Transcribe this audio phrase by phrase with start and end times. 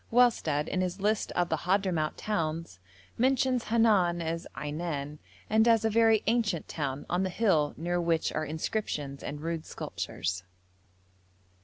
[0.11, 2.79] Wellsted, in his list of the Hadhramout towns,
[3.19, 8.33] mentions Henan as Ainan, and as a very ancient town, on the hill near which
[8.33, 10.43] are inscriptions and rude sculptures.